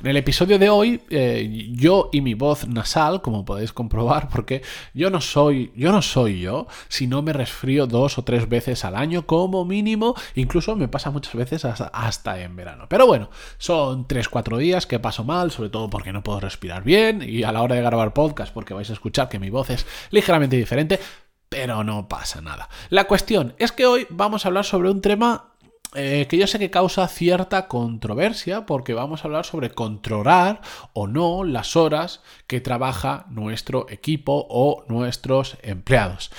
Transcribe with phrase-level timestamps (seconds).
[0.00, 4.62] En el episodio de hoy, eh, yo y mi voz nasal, como podéis comprobar, porque
[4.92, 9.64] yo no soy, yo si no me resfrío dos o tres veces al año como
[9.64, 12.86] mínimo, incluso me pasa muchas veces hasta, en verano.
[12.88, 16.84] Pero bueno, son tres, cuatro días que paso mal, sobre todo porque no puedo respirar
[16.84, 19.70] bien y a la hora de grabar podcast, porque vais a escuchar que mi voz
[19.70, 21.00] es ligeramente diferente,
[21.48, 22.68] pero no pasa nada.
[22.90, 25.55] La cuestión es que hoy vamos a hablar sobre un tema
[25.96, 30.60] eh, que yo sé que causa cierta controversia porque vamos a hablar sobre controlar
[30.92, 36.30] o no las horas que trabaja nuestro equipo o nuestros empleados.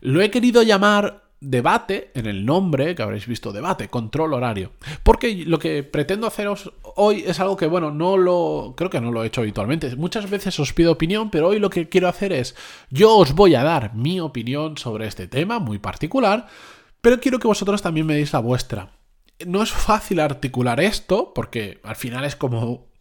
[0.00, 4.72] Lo he querido llamar debate en el nombre, que habréis visto debate, control horario.
[5.02, 8.74] Porque lo que pretendo haceros hoy es algo que, bueno, no lo.
[8.76, 9.94] Creo que no lo he hecho habitualmente.
[9.96, 12.54] Muchas veces os pido opinión, pero hoy lo que quiero hacer es.
[12.90, 16.46] Yo os voy a dar mi opinión sobre este tema muy particular
[17.02, 18.92] pero quiero que vosotros también me deis la vuestra.
[19.44, 22.91] No es fácil articular esto, porque al final es como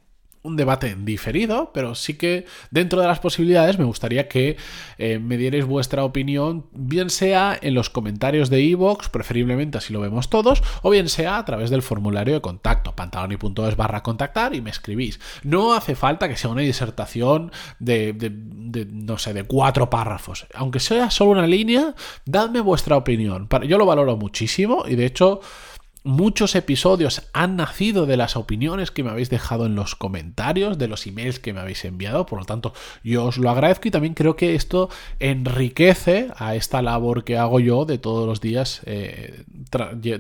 [0.44, 4.58] un debate diferido, pero sí que dentro de las posibilidades me gustaría que
[4.98, 10.02] eh, me dierais vuestra opinión, bien sea en los comentarios de iVoox, preferiblemente así lo
[10.02, 14.62] vemos todos, o bien sea a través del formulario de contacto, pantaloni.es barra contactar y
[14.62, 15.20] me escribís.
[15.44, 20.48] No hace falta que sea una disertación de, de, no sé, de cuatro párrafos.
[20.56, 21.94] Aunque sea solo una línea,
[22.26, 23.48] dadme vuestra opinión.
[23.68, 25.42] Yo lo valoro muchísimo y de hecho...
[26.04, 30.88] Muchos episodios han nacido de las opiniones que me habéis dejado en los comentarios, de
[30.88, 34.16] los emails que me habéis enviado, por lo tanto yo os lo agradezco y también
[34.16, 39.44] creo que esto enriquece a esta labor que hago yo de todos los días eh,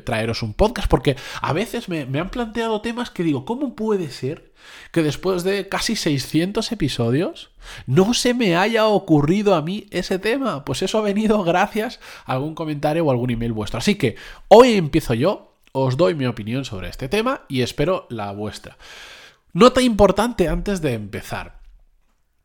[0.03, 4.11] traeros un podcast, porque a veces me, me han planteado temas que digo, ¿cómo puede
[4.11, 4.51] ser
[4.91, 7.49] que después de casi 600 episodios
[7.87, 10.63] no se me haya ocurrido a mí ese tema?
[10.63, 13.79] Pues eso ha venido gracias a algún comentario o algún email vuestro.
[13.79, 14.15] Así que
[14.47, 18.77] hoy empiezo yo os doy mi opinión sobre este tema y espero la vuestra.
[19.53, 21.61] Nota importante antes de empezar.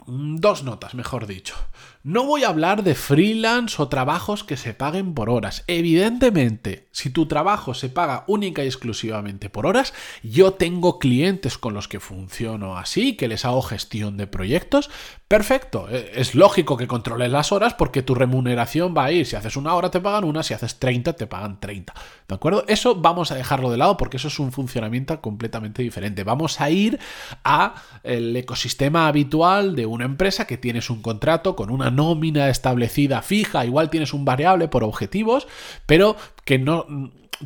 [0.06, 1.54] Mm, dos notas, mejor dicho.
[2.02, 5.64] No voy a hablar de freelance o trabajos que se paguen por horas.
[5.66, 9.92] Evidentemente, si tu trabajo se paga única y exclusivamente por horas,
[10.22, 14.88] yo tengo clientes con los que funciono así, que les hago gestión de proyectos.
[15.26, 19.26] Perfecto, e, es lógico que controles las horas porque tu remuneración va a ir.
[19.26, 21.92] Si haces una hora te pagan una, si haces 30 te pagan 30.
[22.28, 22.64] ¿De acuerdo?
[22.68, 26.22] Eso vamos a dejarlo de lado porque eso es un funcionamiento completamente diferente.
[26.22, 27.00] Vamos a ir
[27.42, 27.74] a
[28.04, 33.64] el ecosistema habitual de una empresa que tienes un contrato con una nómina establecida fija,
[33.64, 35.46] igual tienes un variable por objetivos,
[35.86, 36.86] pero que no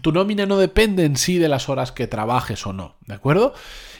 [0.02, 3.54] tu nómina no depende en sí de las horas que trabajes o no, ¿de acuerdo?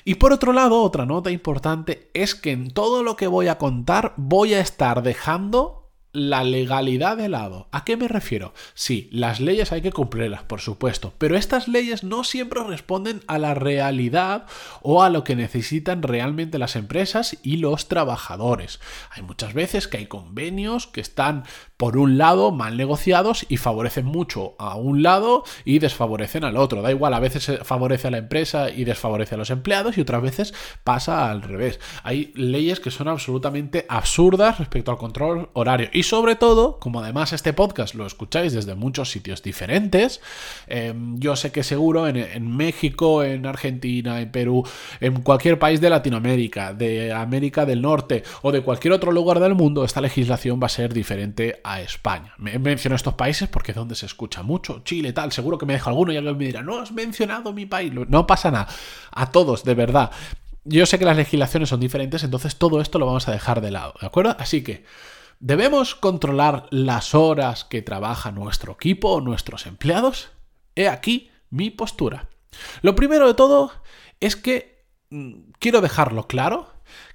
[0.04, 3.58] Y por otro lado, otra nota importante es que en todo lo que voy a
[3.58, 5.79] contar voy a estar dejando
[6.12, 7.68] la legalidad de lado.
[7.70, 8.52] ¿A qué me refiero?
[8.74, 13.38] Sí, las leyes hay que cumplirlas, por supuesto, pero estas leyes no siempre responden a
[13.38, 14.46] la realidad
[14.82, 18.80] o a lo que necesitan realmente las empresas y los trabajadores.
[19.10, 21.44] Hay muchas veces que hay convenios que están
[21.76, 26.82] por un lado mal negociados y favorecen mucho a un lado y desfavorecen al otro.
[26.82, 30.22] Da igual, a veces favorece a la empresa y desfavorece a los empleados y otras
[30.22, 30.54] veces
[30.84, 31.80] pasa al revés.
[32.02, 35.88] Hay leyes que son absolutamente absurdas respecto al control horario.
[36.02, 40.20] Sobre todo, como además este podcast lo escucháis desde muchos sitios diferentes,
[40.66, 44.66] em, yo sé que seguro en, México, en Argentina, en Perú,
[45.00, 49.54] en cualquier país de Latinoamérica, de América del Norte o de cualquier otro lugar del
[49.54, 52.34] mundo, esta legislación va a ser diferente a España.
[52.38, 54.82] Me menciono estos países porque es donde se escucha mucho.
[54.84, 57.66] Chile, tal, seguro que me deja alguno y alguien me dirá, no has mencionado mi
[57.66, 57.92] país.
[57.92, 58.68] No pasa nada.
[59.12, 60.10] A todos, de verdad.
[60.64, 63.70] Yo sé que las legislaciones son diferentes, entonces todo esto lo vamos a dejar de
[63.70, 64.36] lado, ¿de acuerdo?
[64.38, 64.84] Así que,
[65.40, 70.30] ¿debemos controlar las horas que trabaja nuestro equipo o nuestros empleados?
[70.76, 72.28] He aquí mi postura.
[72.82, 73.72] Lo primero de todo
[74.20, 76.68] es que mm, quiero dejarlo claro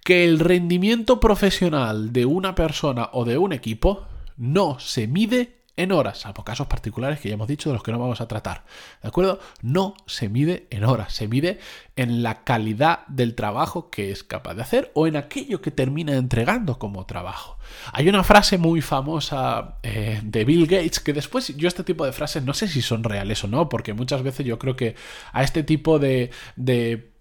[0.03, 4.07] que el rendimiento profesional de una persona o de un equipo
[4.37, 7.91] no se mide en horas, salvo casos particulares que ya hemos dicho de los que
[7.91, 8.63] no vamos a tratar.
[9.01, 9.39] ¿De acuerdo?
[9.61, 11.59] No se mide en horas, se mide
[11.95, 16.13] en la calidad del trabajo que es capaz de hacer o en aquello que termina
[16.15, 17.57] entregando como trabajo.
[17.91, 22.13] Hay una frase muy famosa eh, de Bill Gates que después yo este tipo de
[22.13, 24.95] frases no sé si son reales o no, porque muchas veces yo creo que
[25.33, 26.31] a este tipo de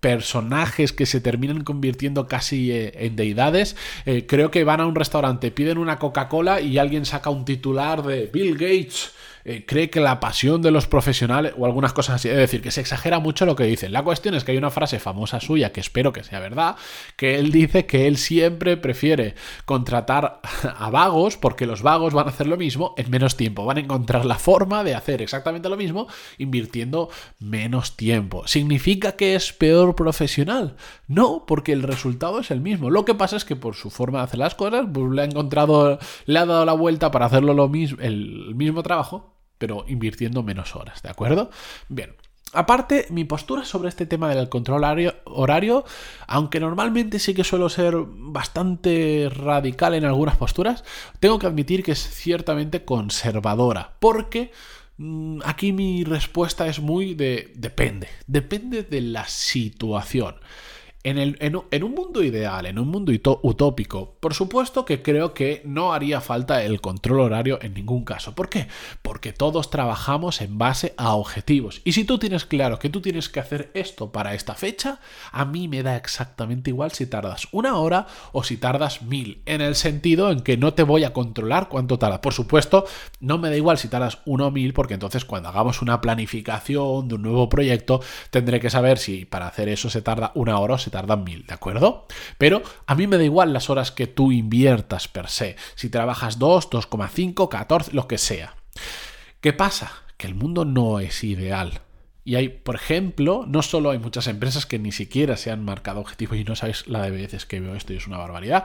[0.05, 3.75] personajes que se terminan convirtiendo casi eh, en deidades.
[4.05, 8.03] Eh, creo que van a un restaurante, piden una Coca-Cola y alguien saca un titular
[8.03, 9.13] de Bill Gates
[9.45, 12.71] eh, cree que la pasión de los profesionales o algunas cosas así, es decir, que
[12.71, 13.93] se exagera mucho lo que dicen.
[13.93, 16.77] La cuestión es que hay una frase famosa suya que espero que sea verdad,
[17.17, 19.35] que él dice que él siempre prefiere
[19.67, 20.41] contratar
[20.79, 23.81] a vagos porque los vagos van a hacer lo mismo en menos tiempo, van a
[23.81, 26.09] encontrar la forma de hacer exactamente lo mismo
[26.39, 28.47] invirtiendo menos tiempo.
[28.47, 30.77] ¿Significa que es peor profesional?
[31.07, 32.89] No, porque el resultado es el mismo.
[32.89, 35.25] Lo que pasa es que por su forma de hacer las cosas, pues le ha
[35.27, 40.43] encontrado, le ha dado la vuelta para hacerlo lo mismo, el mismo trabajo pero invirtiendo
[40.43, 41.51] menos horas, ¿de acuerdo?
[41.89, 42.15] Bien.
[42.55, 44.85] Aparte, mi postura sobre este tema del control
[45.25, 45.85] horario,
[46.29, 50.85] aunque normalmente sí que suelo ser bastante radical en algunas posturas,
[51.19, 54.53] tengo que admitir que es ciertamente conservadora, porque
[54.99, 60.37] mm, aquí mi respuesta es muy de depende, depende de la situación.
[61.07, 63.13] En, un mundo ideal, en un mundo
[63.43, 68.35] utópico, por supuesto que creo que no haría falta el control horario en ningún caso.
[68.35, 68.69] ¿Por qué?
[69.03, 71.83] Porque todos trabajamos en base a objetivos.
[71.85, 74.99] Y si tú tienes claro que tú tienes que hacer esto para esta fecha,
[75.31, 79.43] a mí me da exactamente igual si tardas una hora o si tardas mil.
[79.45, 82.23] En el sentido en que no te voy a controlar cuánto tarda.
[82.23, 82.87] Por supuesto,
[83.21, 87.09] no me da igual si tardas uno o mil, porque entonces cuando hagamos una planificación
[87.09, 88.01] de un nuevo proyecto,
[88.31, 91.45] tendré que saber si para hacer eso se tarda una hora o se tardan mil,
[91.45, 92.07] ¿de acuerdo?
[92.39, 96.39] Pero a mí me da igual las horas que tú inviertas per se, si trabajas
[96.39, 98.55] 2, 2,5, 14, lo que sea.
[99.41, 99.91] ¿Qué pasa?
[100.17, 101.81] Que el mundo no es ideal.
[102.23, 105.99] Y hay, por ejemplo, no solo hay muchas empresas que ni siquiera se han marcado
[105.99, 108.65] objetivos y no sabéis la de veces que veo esto y es una barbaridad,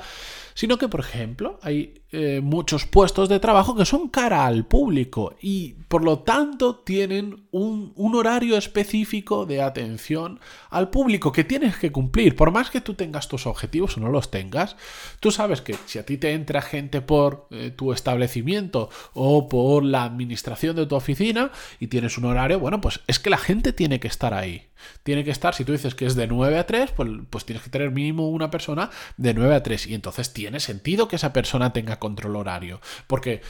[0.53, 5.35] sino que, por ejemplo, hay eh, muchos puestos de trabajo que son cara al público
[5.39, 10.39] y por lo tanto tienen un, horario específico de atención
[10.71, 12.35] al público que tienes que cumplir.
[12.35, 14.75] Por más que tú tengas tus objetivos o no los tengas,
[15.19, 19.83] tú sabes que si a ti te entra gente por eh, tu establecimiento o por
[19.83, 23.71] la administración de tu oficina y tienes un horario, bueno, pues es que la gente
[23.71, 24.68] tiene que estar ahí.
[25.03, 27.63] Tiene que estar, si tú dices que es de 9 a 3, pues, pues tienes
[27.63, 31.33] que tener mínimo una persona de 9 a 3 y entonces tiene sentido que esa
[31.33, 32.81] persona tenga control horario.
[33.07, 33.41] Porque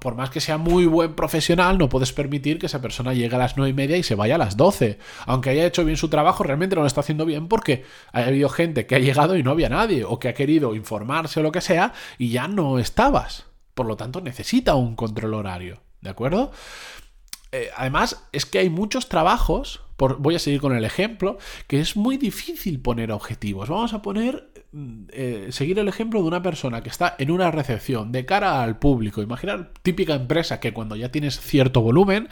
[0.00, 3.38] por más que sea muy buen profesional, no puedes permitir que esa persona llegue a
[3.38, 4.98] las 9 y media y se vaya a las 12.
[5.26, 8.48] Aunque haya hecho bien su trabajo, realmente no lo está haciendo bien porque ha habido
[8.48, 11.52] gente que ha llegado y no había nadie, o que ha querido informarse o lo
[11.52, 13.44] que sea, y ya no estabas.
[13.74, 15.82] Por lo tanto, necesita un control horario.
[16.00, 16.52] ¿De acuerdo?
[17.52, 21.96] Eh, además, es que hay muchos trabajos, voy a seguir con el ejemplo, que es
[21.96, 23.68] muy difícil poner objetivos.
[23.68, 27.50] Vamos a poner, mm, eh, seguir el ejemplo de una persona que está en una
[27.50, 29.22] recepción de cara al público.
[29.22, 32.28] Imaginar típica empresa que cuando ya tienes cierto volumen,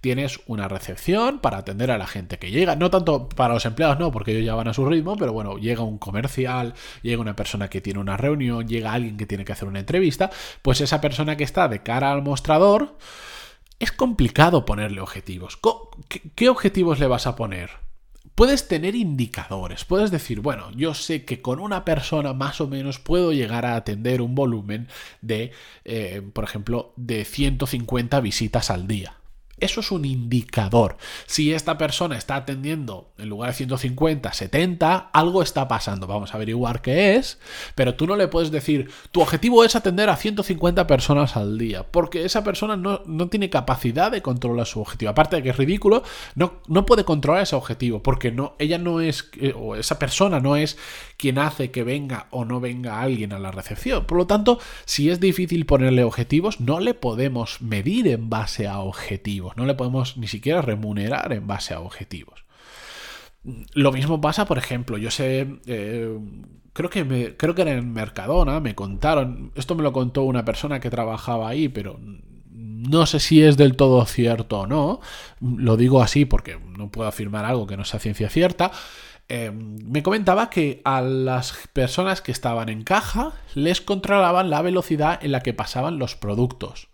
[0.00, 2.76] tienes una recepción para atender a la gente que llega.
[2.76, 5.58] No tanto para los empleados, no, porque ellos ya van a su ritmo, pero bueno,
[5.58, 9.52] llega un comercial, llega una persona que tiene una reunión, llega alguien que tiene que
[9.52, 10.30] hacer una entrevista,
[10.62, 12.96] pues esa persona que está de cara al mostrador,
[13.78, 15.58] es complicado ponerle objetivos.
[16.34, 17.70] ¿Qué objetivos le vas a poner?
[18.34, 23.00] Puedes tener indicadores, puedes decir, bueno, yo sé que con una persona más o menos
[23.00, 24.86] puedo llegar a atender un volumen
[25.22, 25.50] de,
[25.84, 29.17] eh, por ejemplo, de 150 visitas al día.
[29.60, 30.96] Eso es un indicador.
[31.26, 36.06] Si esta persona está atendiendo en lugar de 150, 70, algo está pasando.
[36.06, 37.38] Vamos a averiguar qué es,
[37.74, 41.84] pero tú no le puedes decir, tu objetivo es atender a 150 personas al día,
[41.84, 45.10] porque esa persona no, tiene capacidad de controlar su objetivo.
[45.10, 46.02] Aparte de que es ridículo,
[46.34, 50.40] no, no puede controlar ese objetivo, porque no, ella no es, eh, o esa persona
[50.40, 50.78] no es
[51.16, 54.04] quien hace que venga o no venga alguien a la recepción.
[54.04, 58.78] Por lo tanto, si es difícil ponerle objetivos, no le podemos medir en base a
[58.78, 62.44] objetivos no le podemos ni siquiera remunerar en base a objetivos.
[63.72, 66.18] Lo mismo pasa, por ejemplo, yo sé, eh,
[66.72, 70.90] creo, que creo que en Mercadona, me contaron, esto me lo contó una persona que
[70.90, 71.98] trabajaba ahí, pero
[72.78, 75.00] no sé si es del todo cierto o no,
[75.40, 78.70] lo digo así porque no puedo afirmar algo que no sea ciencia cierta,
[79.28, 85.22] eh, me comentaba que a las personas que estaban en caja les controlaban la velocidad
[85.22, 86.88] en la que pasaban los productos.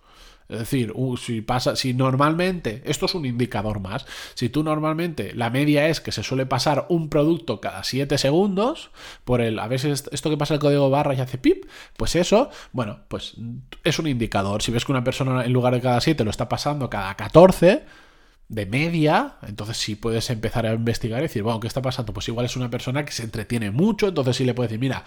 [0.48, 5.50] Es decir, si pasa, si normalmente, esto es un indicador más, si tú normalmente la
[5.50, 8.90] media es que se suele pasar un producto cada 7 segundos,
[9.24, 11.64] por el, a veces esto que pasa el código barra y hace pip,
[11.96, 13.36] pues eso, bueno, pues
[13.84, 14.62] es un indicador.
[14.62, 17.84] Si ves que una persona en lugar de cada 7 lo está pasando cada 14,
[18.48, 22.12] de media, entonces sí puedes empezar a investigar y decir, bueno, ¿qué está pasando?
[22.12, 25.04] Pues igual es una persona que se entretiene mucho, entonces sí le puedes decir, mira,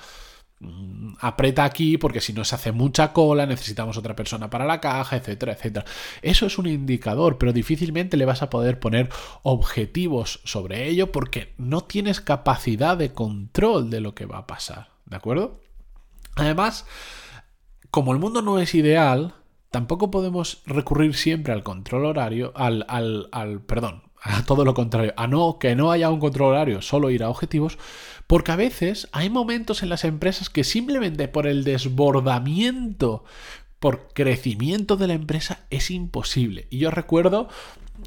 [1.20, 5.18] aprieta aquí porque si no se hace mucha cola, necesitamos otra persona para la caja,
[5.18, 5.86] etcétera, etcétera.
[6.22, 9.10] Eso es un indicador, pero difícilmente le vas a poder poner
[9.44, 14.90] objetivos sobre ello porque no tienes capacidad de control de lo que va a pasar,
[15.06, 15.60] ¿de acuerdo?
[16.36, 16.86] Además,
[17.92, 19.36] como el mundo no es ideal,
[19.72, 25.14] tampoco podemos recurrir siempre al control horario, al, al, al perdón, a todo lo contrario,
[25.18, 27.78] a no que no haya un control horario, solo ir a objetivos,
[28.28, 33.24] porque a veces hay momentos en las empresas que simplemente por el desbordamiento,
[33.80, 36.68] por crecimiento de la empresa es imposible.
[36.70, 37.48] Y yo recuerdo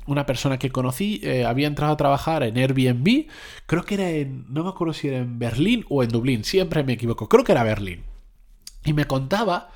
[0.07, 3.27] una persona que conocí eh, había entrado a trabajar en Airbnb,
[3.67, 6.85] creo que era en, no me acuerdo si era en Berlín o en Dublín, siempre
[6.85, 8.05] me equivoco, creo que era Berlín.
[8.85, 9.71] Y me contaba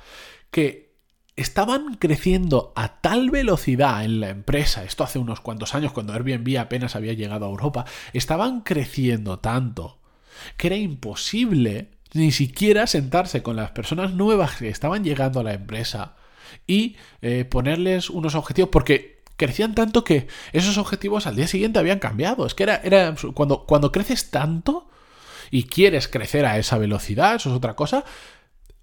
[0.51, 0.95] que
[1.35, 6.57] estaban creciendo a tal velocidad en la empresa, esto hace unos cuantos años cuando Airbnb
[6.59, 9.99] apenas había llegado a Europa, estaban creciendo tanto
[10.57, 15.53] que era imposible ni siquiera sentarse con las personas nuevas que estaban llegando a la
[15.53, 16.15] empresa
[16.65, 21.99] y eh, ponerles unos objetivos porque crecían tanto que esos objetivos al día siguiente habían
[21.99, 22.45] cambiado.
[22.45, 24.87] Es que era, era cuando, cuando creces tanto
[25.51, 28.05] y quieres crecer a esa velocidad, eso es otra cosa,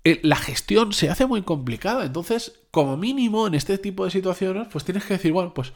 [0.04, 2.04] eh, la gestión se hace muy complicada.
[2.04, 5.72] Entonces, como mínimo, en este tipo de situaciones, pues tienes que decir, bueno, pues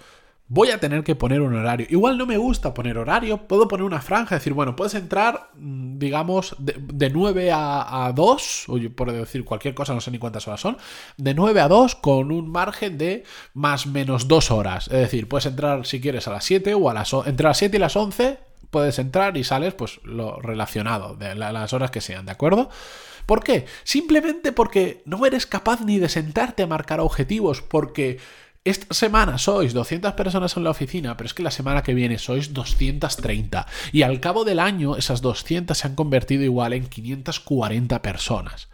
[0.49, 1.87] voy a tener que poner un horario.
[1.91, 5.99] Igual no me gusta poner horario, puedo poner una franja, decir, bueno, puedes entrar, mm,
[5.99, 10.47] digamos, de, 9 a, a 2, o por decir cualquier cosa, no sé ni cuántas
[10.47, 10.77] horas son,
[11.17, 13.25] de 9 a 2 con un margen de
[13.55, 14.87] más menos 2 horas.
[14.87, 17.13] Es decir, puedes entrar si quieres a las 7 o a las...
[17.13, 18.39] Entre las 7 y las 11
[18.71, 22.69] puedes entrar y sales pues lo relacionado, de las horas que sean, ¿de acuerdo?
[23.25, 23.67] ¿Por qué?
[23.83, 28.19] Simplemente porque no eres capaz ni de sentarte a marcar objetivos, porque
[28.67, 32.19] esta semana sois 200 personas en la oficina, pero es que la semana que viene
[32.19, 33.65] sois 230.
[33.93, 38.69] Y al cabo del año esas 200 se han convertido igual en 540 personas.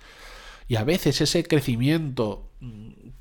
[0.67, 2.52] Y a veces ese crecimiento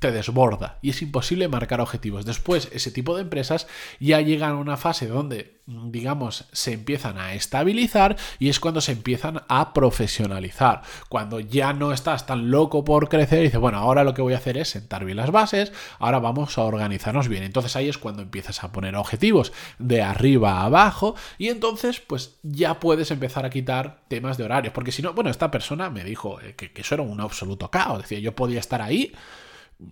[0.02, 2.26] te desborda y es imposible marcar objetivos.
[2.26, 3.68] Después, ese tipo de empresas
[4.00, 8.92] ya llegan a una fase donde, digamos, se empiezan a estabilizar y es cuando se
[8.92, 10.82] empiezan a profesionalizar.
[11.08, 14.34] Cuando ya no estás tan loco por crecer y dices, bueno, ahora lo que voy
[14.34, 17.44] a hacer es sentar bien las bases, ahora vamos a organizarnos bien.
[17.44, 22.38] Entonces ahí es cuando empiezas a poner objetivos de arriba a abajo y entonces pues
[22.42, 24.74] ya puedes empezar a quitar temas de horarios.
[24.74, 27.70] Porque si no, bueno, esta persona me dijo eh, que, que eso era un absoluto
[27.70, 28.02] caos.
[28.02, 29.12] Decía, yo podía estar ahí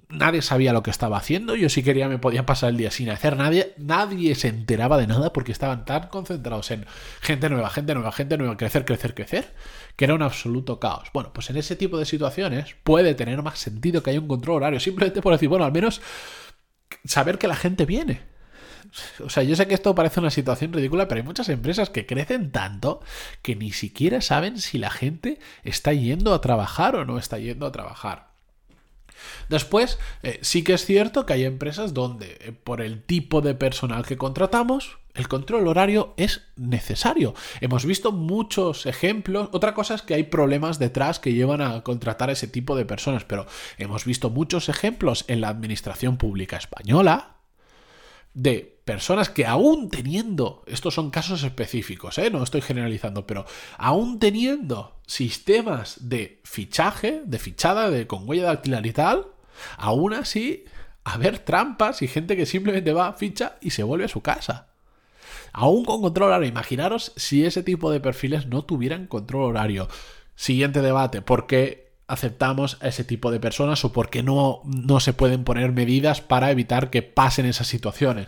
[0.09, 1.55] nadie sabía lo que estaba haciendo.
[1.55, 3.75] Yo si quería me podía pasar el día sin hacer nadie.
[3.79, 6.87] Nadie se enteraba de nada porque estaban tan concentrados en
[7.21, 9.53] gente nueva, gente nueva, gente nueva, crecer, crecer, crecer,
[9.97, 11.09] que era un absoluto caos.
[11.13, 14.57] Bueno, pues en ese tipo de situaciones puede tener más sentido que haya un control
[14.57, 14.81] horario.
[14.81, 16.01] Simplemente por decir, bueno, al menos
[17.05, 18.23] saber que la gente viene.
[19.25, 22.07] O sea, yo sé que esto parece una situación ridícula, pero hay muchas empresas que
[22.07, 23.01] crecen tanto
[23.43, 27.67] que ni siquiera saben si la gente está yendo a trabajar o no está yendo
[27.67, 28.30] a trabajar.
[29.49, 33.55] Después, eh, sí que es cierto que hay empresas donde, eh, por el tipo de
[33.55, 37.35] personal que contratamos, el control horario es necesario.
[37.61, 39.49] Hemos visto muchos ejemplos.
[39.53, 43.25] Otra cosa es que hay problemas detrás que llevan a contratar ese tipo de personas,
[43.25, 43.47] pero
[43.79, 47.37] hemos visto muchos ejemplos en la administración pública española
[48.35, 52.29] de personas que aún teniendo, estos son casos específicos, ¿eh?
[52.29, 53.47] no estoy generalizando, pero
[53.79, 59.29] aún teniendo sistemas de fichaje, de fichada, de con huella dactilar y tal,
[59.77, 60.65] aún así
[61.05, 64.71] haber trampas y gente que simplemente va, ficha y se vuelve a su casa.
[65.53, 66.49] Aún con control horario.
[66.49, 69.89] Imaginaros si ese tipo de perfiles no tuvieran control horario.
[70.35, 74.99] Siguiente debate, ¿por qué aceptamos a ese tipo de personas o por qué no, no
[74.99, 78.27] se pueden poner medidas para evitar que pasen esas situaciones?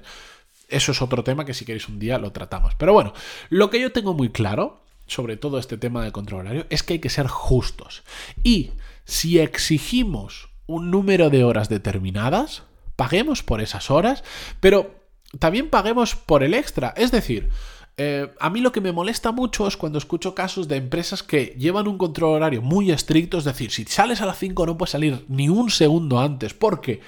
[0.73, 2.75] Eso es otro tema que si queréis un día lo tratamos.
[2.77, 3.13] Pero bueno,
[3.51, 6.95] lo que yo tengo muy claro sobre todo este tema del control horario es que
[6.95, 8.03] hay que ser justos.
[8.43, 8.71] Y
[9.05, 12.63] si exigimos un número de horas determinadas,
[12.97, 14.25] paguemos por esas horas,
[14.61, 14.95] pero
[15.39, 16.95] también paguemos por el extra.
[16.97, 17.51] Es decir,
[17.99, 21.55] eh, a mí lo que me molesta mucho es cuando escucho casos de empresas que
[21.59, 24.93] llevan un control horario muy estricto, es decir, si sales a las 5 no puedes
[24.93, 27.01] salir ni un segundo antes, porque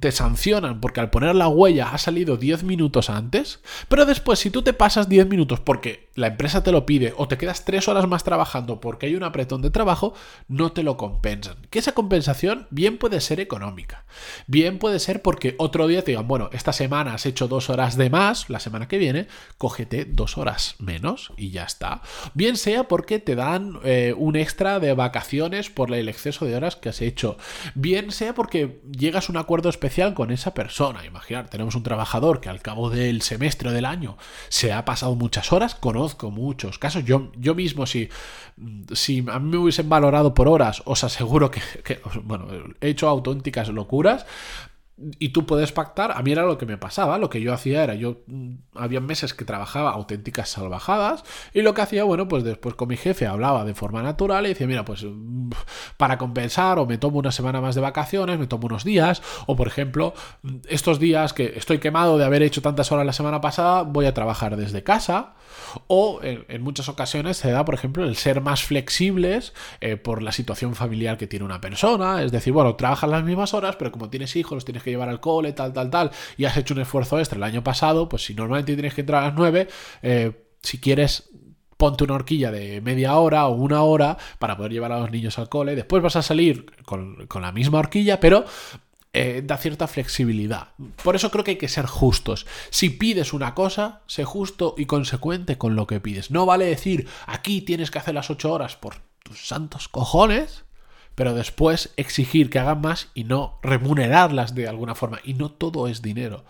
[0.00, 4.50] te sancionan porque al poner la huella ha salido 10 minutos antes, pero después si
[4.50, 7.86] tú te pasas 10 minutos porque la empresa te lo pide o te quedas 3
[7.88, 10.14] horas más trabajando porque hay un apretón de trabajo,
[10.48, 11.56] no te lo compensan.
[11.70, 14.04] Que esa compensación bien puede ser económica,
[14.46, 17.96] bien puede ser porque otro día te digan, bueno, esta semana has hecho 2 horas
[17.96, 22.02] de más, la semana que viene, cógete 2 horas menos y ya está.
[22.34, 26.74] Bien sea porque te dan eh, un extra de vacaciones por el exceso de horas
[26.74, 27.36] que has hecho,
[27.74, 31.04] bien sea porque llegas a un acuerdo especial con esa persona.
[31.04, 34.16] Imaginar, tenemos un trabajador que al cabo del semestre o del año
[34.48, 37.04] se ha pasado muchas horas, conozco muchos casos.
[37.04, 38.08] Yo, yo mismo, si,
[38.92, 42.46] si a mí me hubiesen valorado por horas, os aseguro que, que bueno,
[42.80, 44.26] he hecho auténticas locuras,
[45.18, 47.82] y tú puedes pactar, a mí era lo que me pasaba, lo que yo hacía
[47.84, 52.44] era, yo mm, había meses que trabajaba auténticas salvajadas y lo que hacía, bueno, pues
[52.44, 55.50] después con mi jefe hablaba de forma natural y decía, mira, pues mm,
[55.96, 59.56] para compensar o me tomo una semana más de vacaciones, me tomo unos días o
[59.56, 63.40] por ejemplo, mm, estos días que estoy quemado de haber hecho tantas horas la semana
[63.40, 65.34] pasada, voy a trabajar desde casa
[65.86, 70.32] o en, muchas ocasiones se da, por ejemplo, el ser más flexibles eh, por la
[70.32, 74.10] situación familiar que tiene una persona, es decir, bueno, trabajas las mismas horas, pero como
[74.10, 76.80] tienes hijos, los tienes que llevar al cole, tal, tal, tal, y has hecho un
[76.80, 79.68] esfuerzo extra el año pasado, pues si normalmente tienes que entrar a las 9,
[80.02, 80.32] eh,
[80.62, 81.30] si quieres
[81.80, 85.38] ponte una horquilla de media hora o una hora para poder llevar a los niños
[85.38, 85.74] al cole.
[85.74, 88.44] Después vas a salir con, la misma horquilla, pero
[89.14, 90.68] eh, da cierta flexibilidad.
[91.02, 92.46] Por eso creo que hay que ser justos.
[92.68, 96.30] Si pides una cosa, sé justo y consecuente con lo que pides.
[96.30, 100.64] No vale decir, aquí tienes que hacer las 8 horas por tus santos cojones,
[101.20, 105.20] pero después exigir que hagan más y no remunerarlas de alguna forma.
[105.22, 106.46] Y no todo es dinero.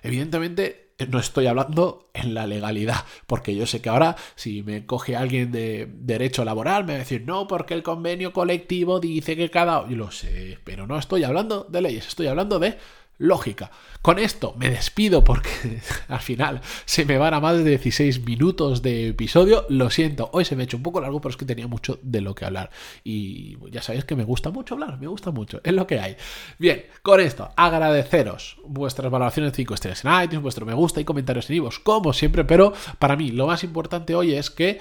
[0.00, 5.16] Evidentemente, no estoy hablando en la legalidad, porque yo sé que ahora si me coge
[5.16, 9.50] alguien de derecho laboral me va a decir, no, porque el convenio colectivo dice que
[9.50, 9.88] cada...
[9.88, 12.78] Yo lo sé, pero no estoy hablando de leyes, estoy hablando de
[13.22, 13.70] lógica.
[14.02, 18.82] Con esto me despido porque al final se me van a más de 16 minutos
[18.82, 19.64] de episodio.
[19.68, 22.00] Lo siento, hoy se me ha hecho un poco largo, pero es que tenía mucho
[22.02, 22.70] de lo que hablar.
[23.04, 26.16] Y ya sabéis que me gusta mucho hablar, me gusta mucho, es lo que hay.
[26.58, 31.04] Bien, con esto, agradeceros vuestras valoraciones de 5 estrellas en iTunes, vuestro me gusta y
[31.04, 34.80] comentarios en vivos, como siempre, pero para mí lo más importante hoy es que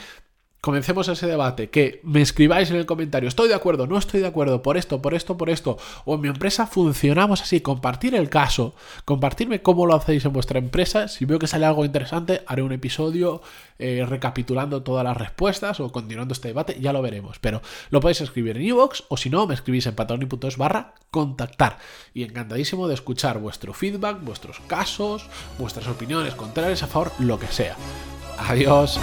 [0.61, 4.27] comencemos ese debate, que me escribáis en el comentario, estoy de acuerdo, no estoy de
[4.27, 8.29] acuerdo, por esto, por esto, por esto, o en mi empresa funcionamos así, compartir el
[8.29, 12.61] caso, compartirme cómo lo hacéis en vuestra empresa, si veo que sale algo interesante, haré
[12.61, 13.41] un episodio
[13.79, 18.21] eh, recapitulando todas las respuestas o continuando este debate, ya lo veremos, pero lo podéis
[18.21, 21.79] escribir en iVoox o si no, me escribís en patroni.es barra contactar,
[22.13, 25.25] y encantadísimo de escuchar vuestro feedback, vuestros casos,
[25.57, 27.75] vuestras opiniones contrarias a favor, lo que sea.
[28.37, 28.99] Adiós.